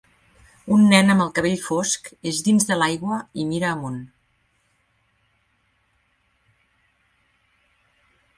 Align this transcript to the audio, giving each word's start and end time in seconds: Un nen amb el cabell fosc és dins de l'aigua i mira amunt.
Un 0.75 0.85
nen 0.93 1.13
amb 1.15 1.25
el 1.25 1.29
cabell 1.39 1.59
fosc 1.65 2.09
és 2.31 2.39
dins 2.47 2.65
de 2.71 2.77
l'aigua 2.79 3.19
i 3.43 3.45
mira 3.51 3.69
amunt. 3.73 4.01